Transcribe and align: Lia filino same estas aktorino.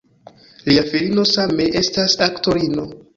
Lia 0.69 0.83
filino 0.93 1.25
same 1.33 1.67
estas 1.83 2.17
aktorino. 2.29 2.87